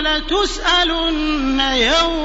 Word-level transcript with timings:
لتسألن 0.00 1.60
النار 1.60 2.23